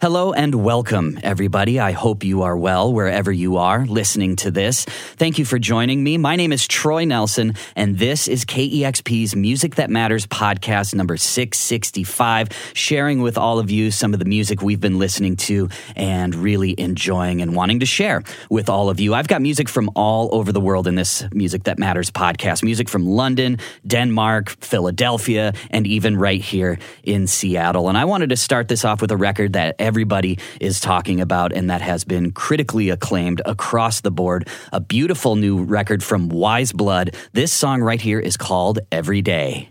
[0.00, 1.80] Hello and welcome, everybody.
[1.80, 4.84] I hope you are well wherever you are listening to this.
[4.84, 6.18] Thank you for joining me.
[6.18, 12.50] My name is Troy Nelson, and this is KEXP's Music That Matters podcast number 665,
[12.74, 16.78] sharing with all of you some of the music we've been listening to and really
[16.78, 19.14] enjoying and wanting to share with all of you.
[19.14, 22.88] I've got music from all over the world in this Music That Matters podcast music
[22.88, 27.88] from London, Denmark, Philadelphia, and even right here in Seattle.
[27.88, 31.50] And I wanted to start this off with a record that everybody is talking about
[31.54, 34.46] and that has been critically acclaimed across the board.
[34.70, 37.16] A beautiful new record from Weyes Blood.
[37.32, 39.70] This song right here is called Every Day.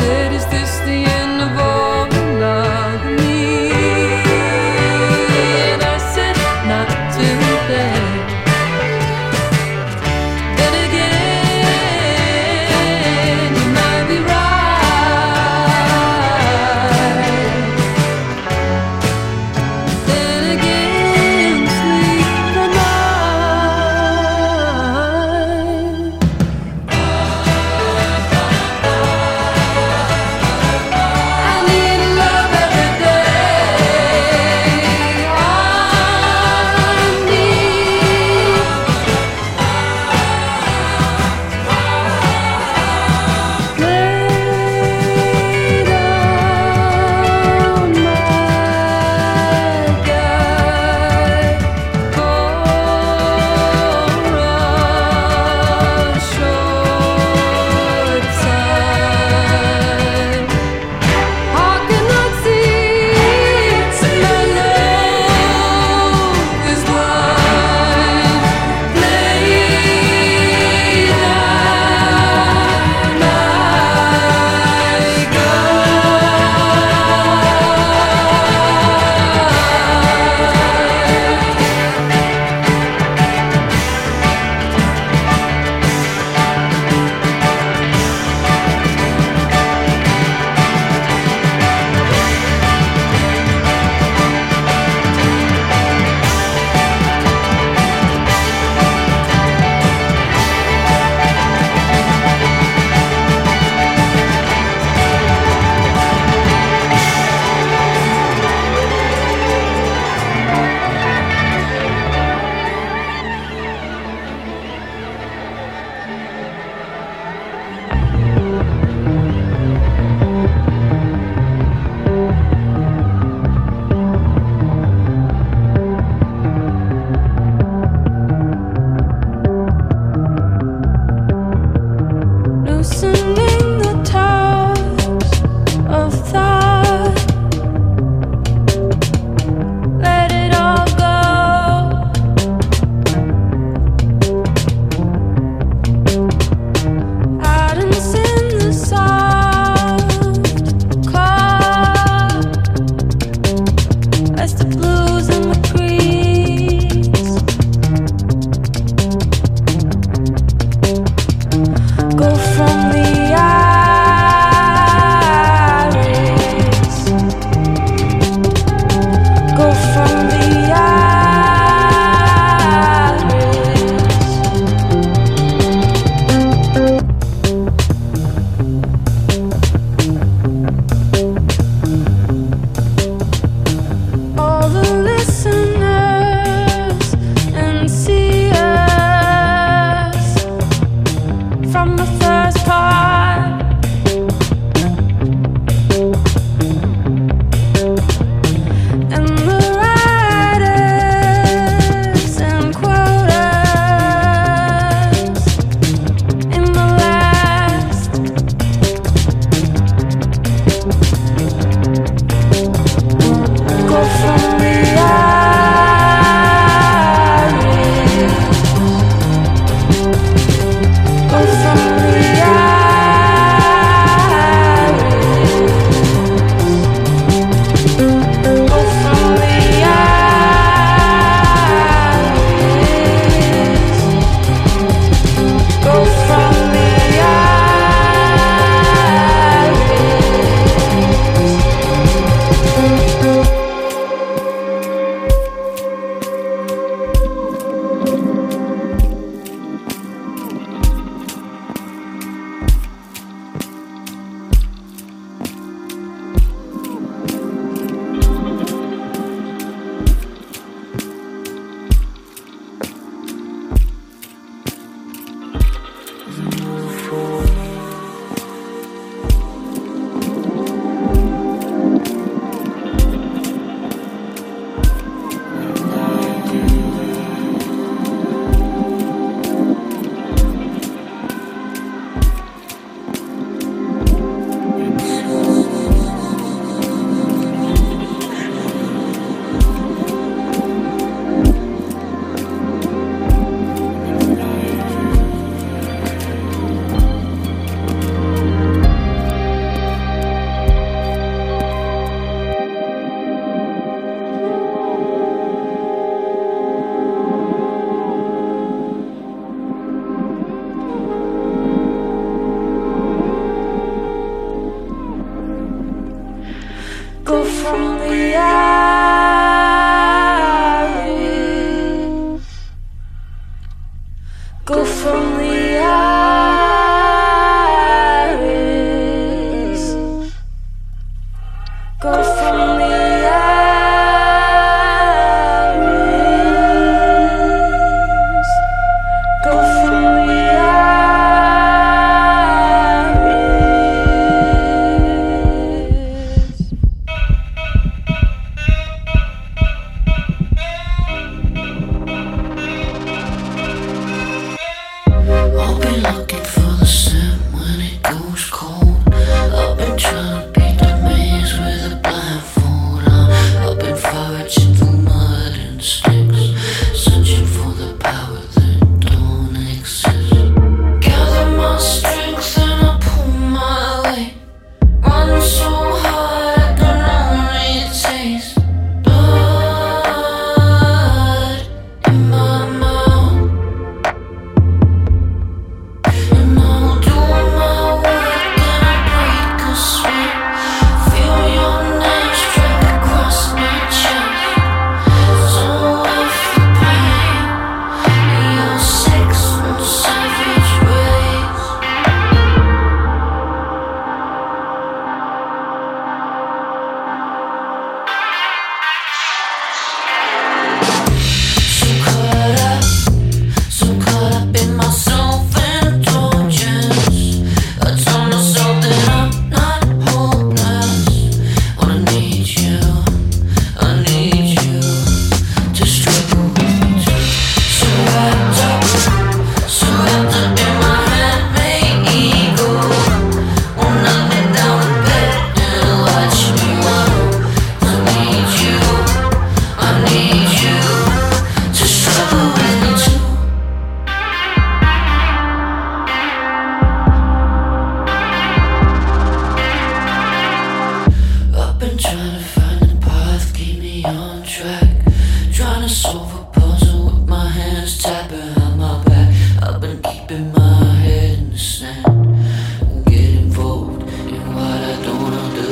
[0.00, 1.19] said, Is this the end?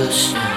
[0.08, 0.47] Don't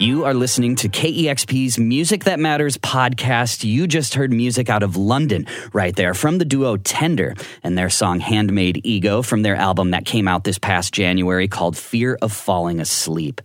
[0.00, 3.62] are listening to KEXP's Music That Matters podcast.
[3.62, 7.90] You just heard music out of London right there from the duo Tender and their
[7.90, 12.32] song Handmade Ego from their album that came out this past January called Fear of
[12.32, 13.42] Falling Asleep.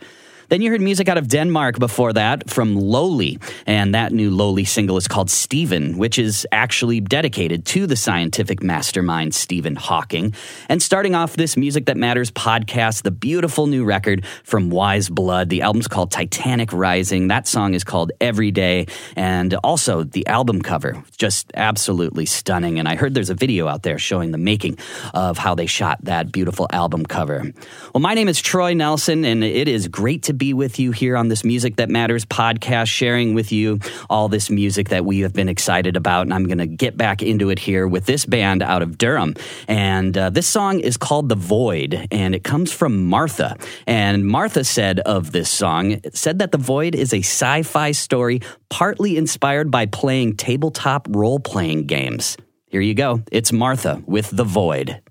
[0.50, 4.63] Then you heard music out of Denmark before that from Lowly, and that new Lowly
[4.63, 10.34] single is called Stephen, which is actually dedicated to the scientific mastermind Stephen Hawking.
[10.70, 15.50] And starting off this Music That Matters podcast, the beautiful new record from Weyes Blood.
[15.50, 17.27] The album's called Titanic Rising.
[17.27, 18.88] That song is called Every Day,
[19.18, 22.80] and also the album cover, just absolutely stunning.
[22.80, 24.77] And I heard there's a video out there showing the making
[25.13, 27.51] of how they shot that beautiful album cover.
[27.94, 31.17] Well, my name is Troy Nelson, and it is great to be with you here
[31.17, 33.79] on this Music That Matters podcast, sharing with you
[34.10, 36.24] all this music that we have been excited about.
[36.24, 39.36] And I'm going to get back into it here with this band out of Durham.
[39.67, 43.58] And uh, this song is called The Void, and it comes from Martha.
[43.86, 48.41] And Martha said of this song, said that The Void is a sci fi story
[48.70, 52.38] partly inspired by playing tabletop role playing games.
[52.70, 53.24] Here you go.
[53.32, 55.01] It's Martha with The Void.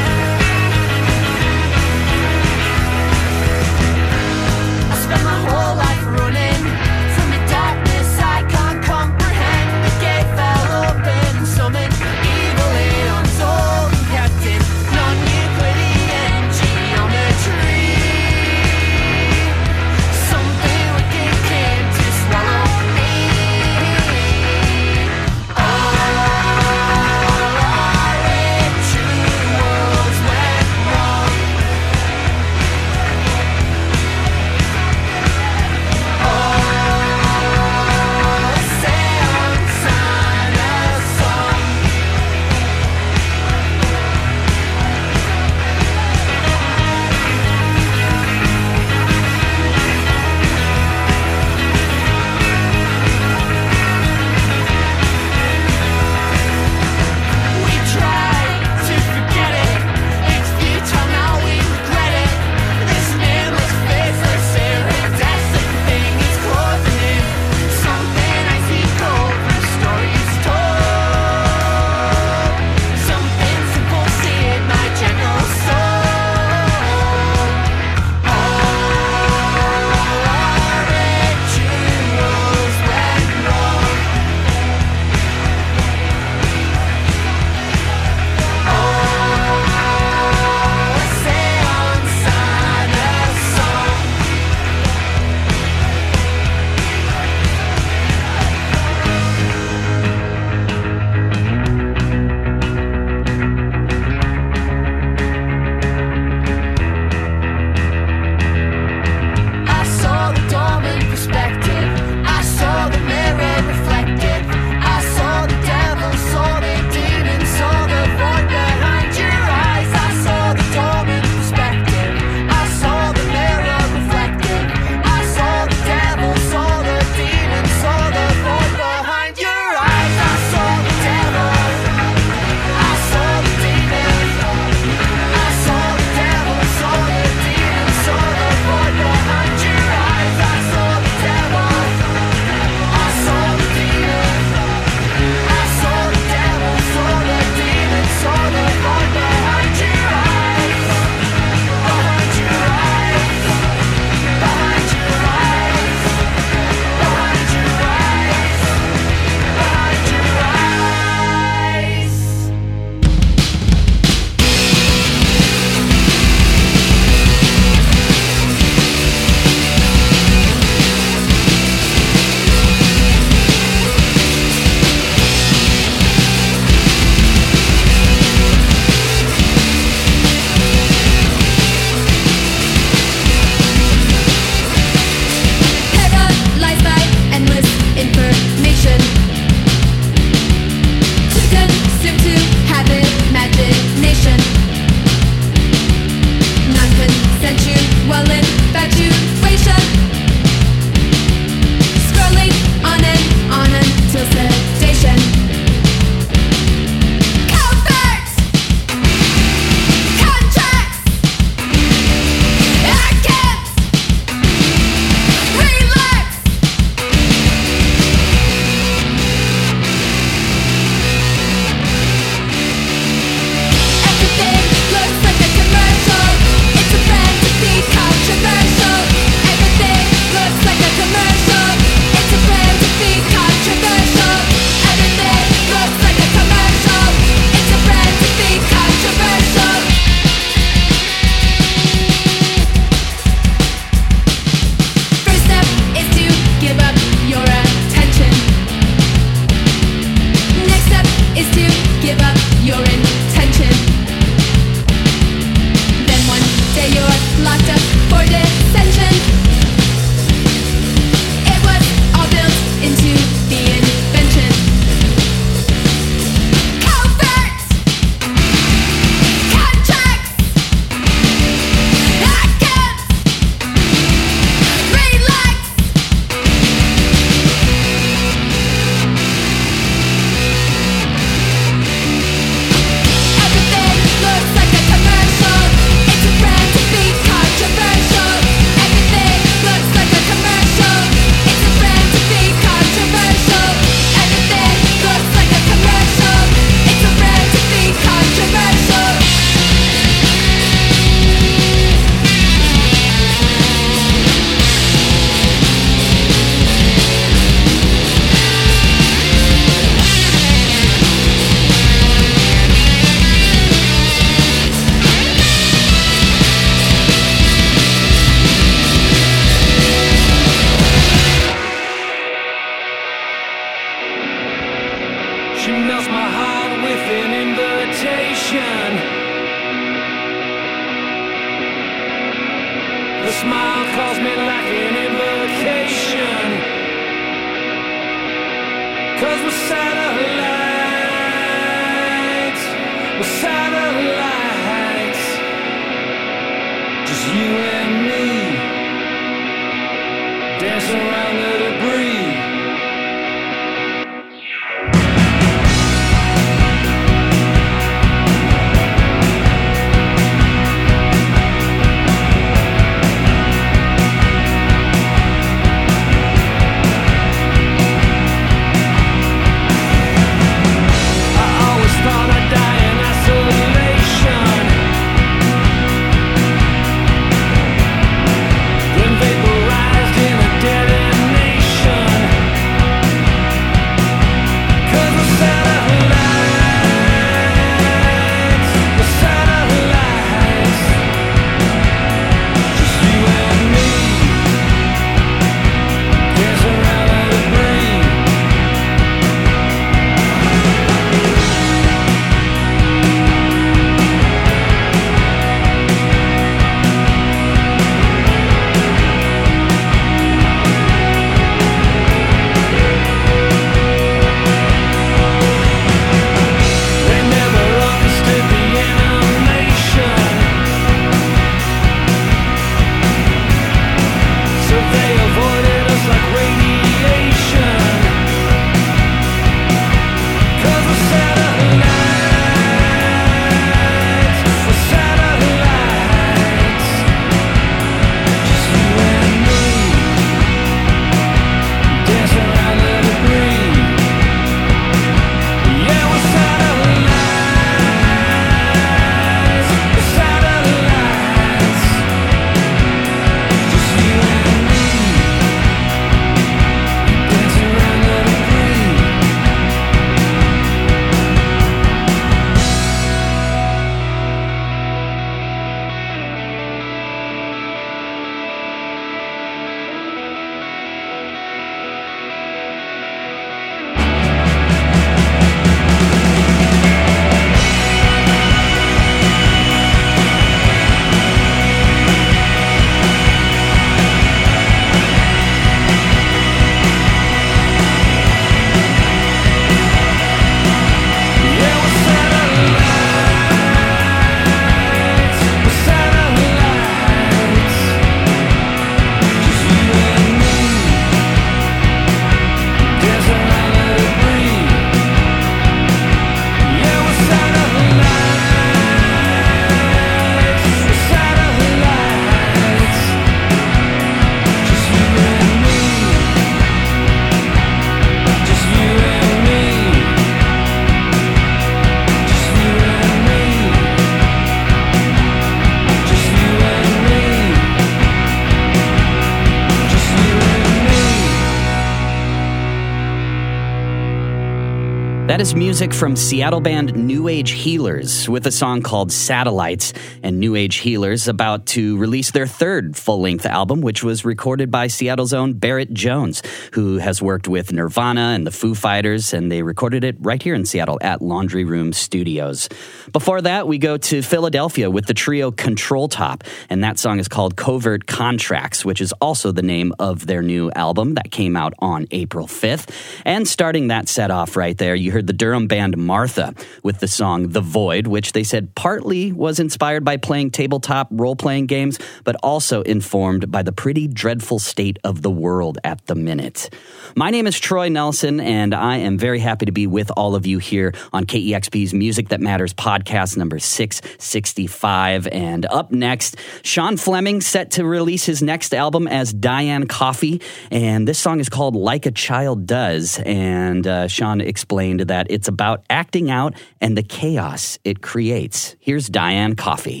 [535.41, 539.91] Is music from Seattle band New Age Healers with a song called Satellites.
[540.23, 544.71] And New Age Healers about to release their third full length album, which was recorded
[544.71, 546.41] by Seattle's own Barrett Jones,
[546.73, 550.55] who has worked with Nirvana and the Foo Fighters, and they recorded it right here
[550.55, 552.69] in Seattle at Laundry Room Studios.
[553.11, 557.27] Before that, we go to Philadelphia with the trio Control Top, and that song is
[557.27, 561.73] called Covert Contracts, which is also the name of their new album that came out
[561.79, 562.89] on April 5th.
[563.25, 566.53] And starting that set off right there, you heard the Durham band Martha
[566.83, 571.35] with the song The Void, which they said partly was inspired by playing tabletop role
[571.35, 576.15] playing games, but also informed by the pretty dreadful state of the world at the
[576.15, 576.69] minute.
[577.15, 580.45] My name is Troy Nelson, and I am very happy to be with all of
[580.45, 585.27] you here on KEXP's Music That Matters podcast number 665.
[585.27, 590.41] And up next, Shaun Fleming set to release his next album as Diane Coffee.
[590.71, 593.19] And this song is called Like a Child Does.
[593.19, 598.75] And uh, Shaun explained that it's about acting out and the chaos it creates.
[598.79, 600.00] Here's Diane Coffee.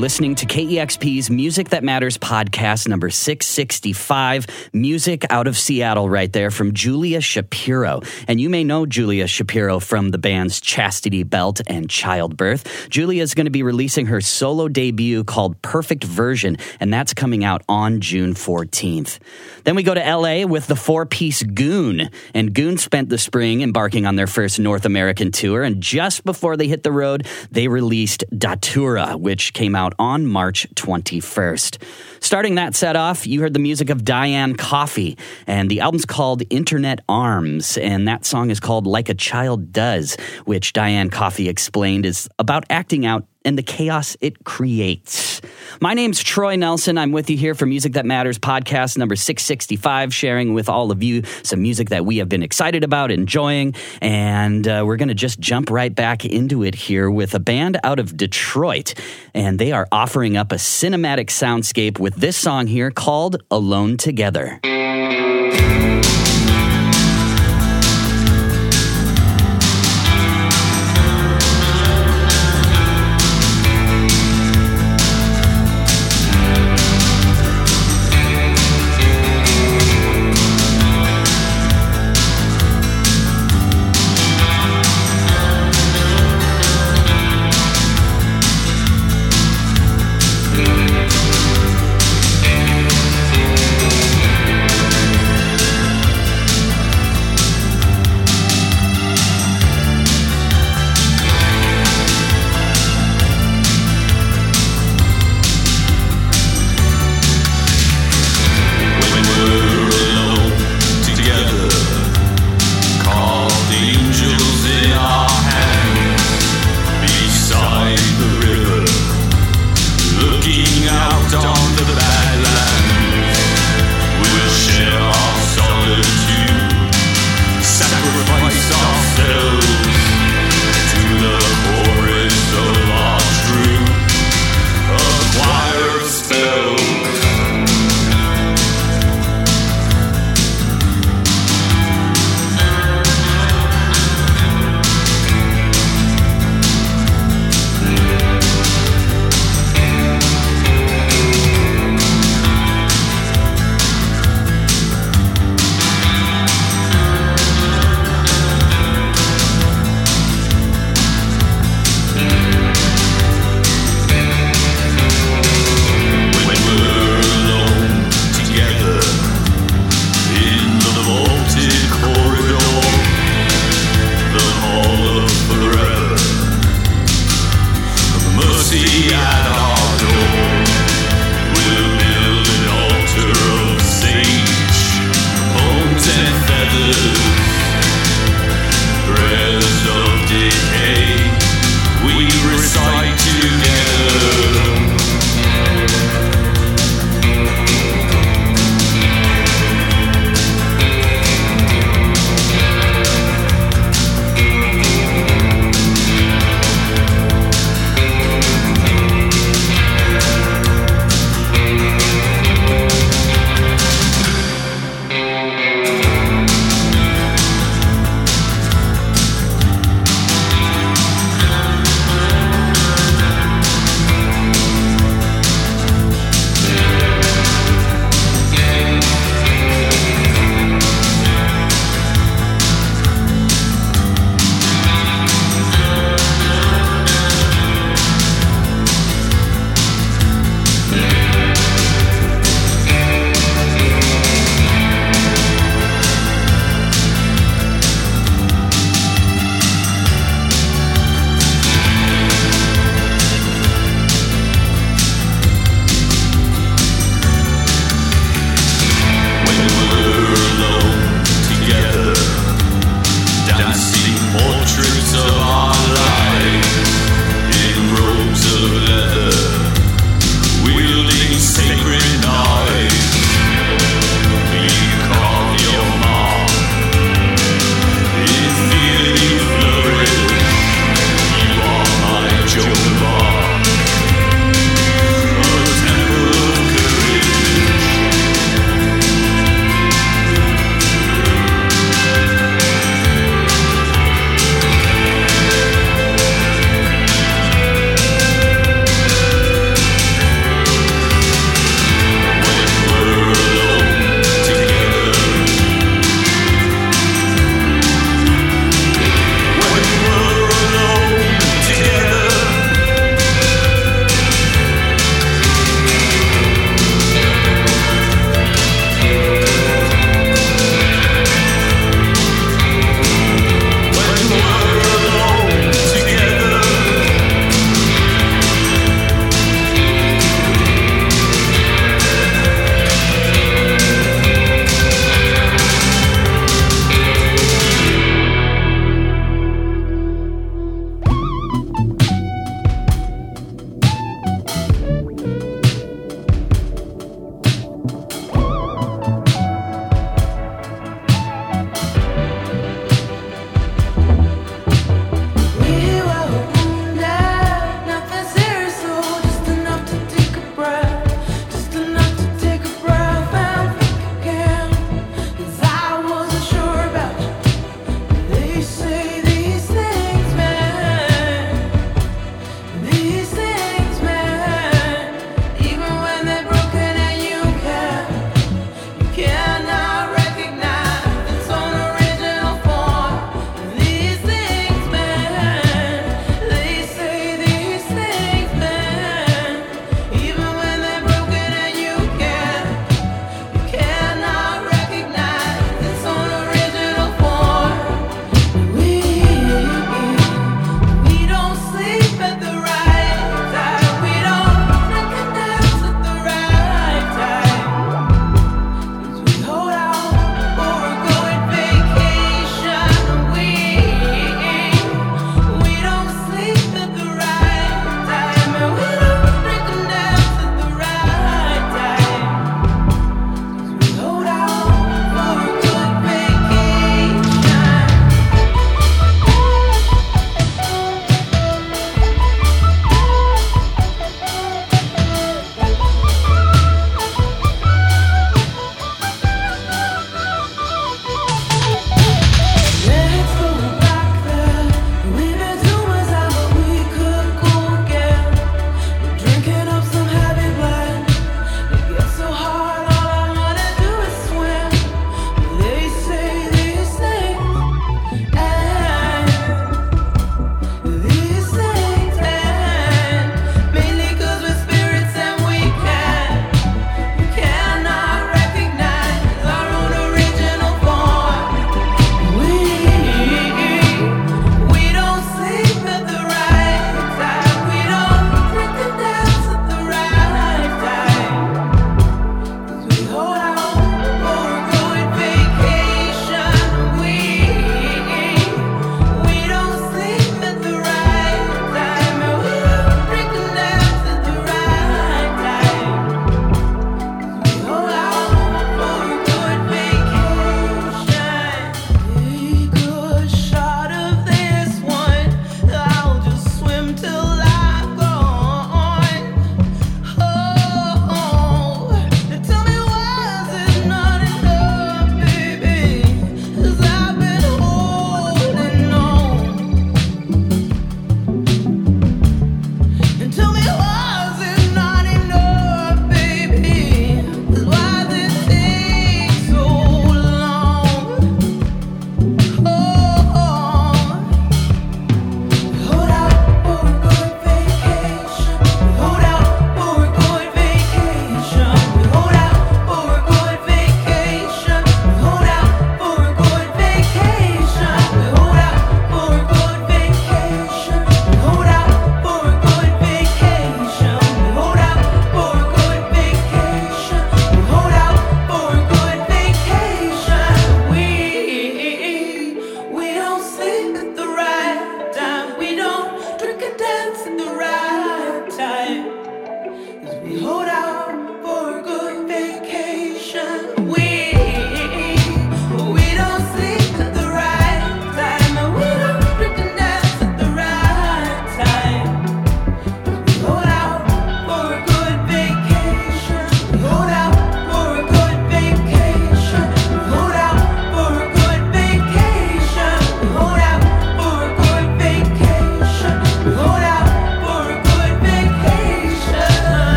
[0.00, 6.50] Listening to KEXP's Music That Matters podcast number 665, Music Out of Seattle, right there
[6.50, 8.00] from Julia Shapiro.
[8.26, 12.88] And you may know Julia Shapiro from the bands Chastity Belt and Childbirth.
[12.88, 17.44] Julia is going to be releasing her solo debut called Perfect Version, and that's coming
[17.44, 19.18] out on June 14th.
[19.64, 22.08] Then we go to LA with the four piece Goon.
[22.32, 26.56] And Goon spent the spring embarking on their first North American tour, and just before
[26.56, 31.82] they hit the road, they released Datura, which came out on March 21st.
[32.22, 35.16] Starting that set off, you heard the music of Diane Coffee,
[35.46, 40.16] and the album's called Internet Arms, and that song is called Like a Child Does,
[40.44, 45.40] which Diane Coffee explained is about acting out and the chaos it creates.
[45.80, 46.98] My name's Troy Nelson.
[46.98, 51.02] I'm with you here for Music That Matters podcast number 665, sharing with all of
[51.02, 53.74] you some music that we have been excited about, enjoying.
[54.02, 57.78] And uh, we're going to just jump right back into it here with a band
[57.82, 58.92] out of Detroit.
[59.32, 64.60] And they are offering up a cinematic soundscape with this song here called Alone Together.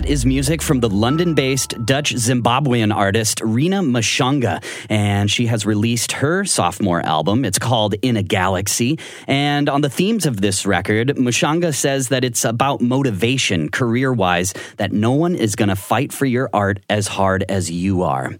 [0.00, 4.64] That is music from the London based Dutch Zimbabwean artist Rina Mushonga.
[4.88, 7.44] And she has released her sophomore album.
[7.44, 8.98] It's called In a Galaxy.
[9.26, 14.54] And on the themes of this record, Mashonga says that it's about motivation career wise,
[14.78, 18.34] that no one is going to fight for your art as hard as you are.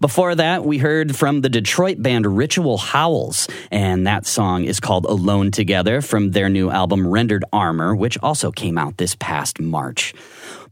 [0.00, 3.48] Before that, we heard from the Detroit band Ritual Howls.
[3.70, 8.50] And that song is called Alone Together from their new album Rendered Armor, which also
[8.50, 10.14] came out this past March.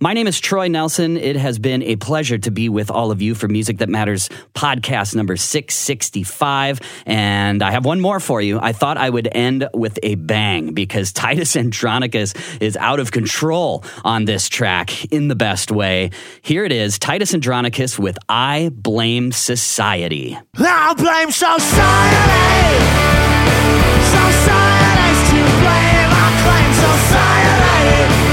[0.00, 1.16] My name is Troy Nelson.
[1.16, 4.28] It has been a pleasure to be with all of you for Music That Matters
[4.54, 6.80] podcast number 665.
[7.06, 8.58] And I have one more for you.
[8.60, 13.84] I thought I would end with a bang because Titus Andronicus is out of control
[14.04, 16.10] on this track in the best way.
[16.42, 20.38] Here it is Titus Andronicus with I Blame Society.
[20.56, 22.70] I blame society.
[24.10, 26.10] Society's to blame.
[26.12, 28.29] I blame society.